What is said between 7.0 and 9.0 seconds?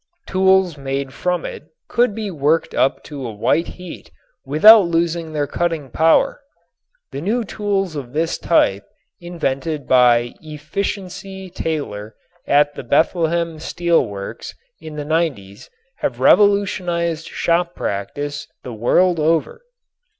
The new tools of this type